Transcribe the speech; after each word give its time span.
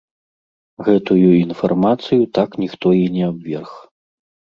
Гэтую 0.85 1.29
інфармацыю 1.45 2.21
так 2.39 2.49
ніхто 2.63 2.87
і 3.01 3.05
не 3.19 3.23
абверг. 3.31 3.71